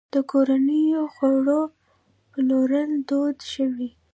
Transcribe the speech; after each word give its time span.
د 0.13 0.15
کورنیو 0.31 1.03
خوړو 1.13 1.61
پلورل 2.31 2.91
دود 3.09 3.37
شوي؟ 3.53 3.89